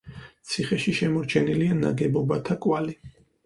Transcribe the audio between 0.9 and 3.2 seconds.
შემორჩენილია ნაგებობათა კვალი.